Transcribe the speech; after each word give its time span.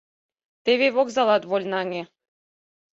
Теве 0.63 0.87
вокзалат 0.95 1.43
вольнаҥе. 1.49 2.03